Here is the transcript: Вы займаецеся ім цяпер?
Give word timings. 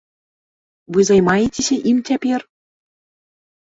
Вы 0.95 0.99
займаецеся 1.11 1.75
ім 1.93 1.97
цяпер? 2.11 2.39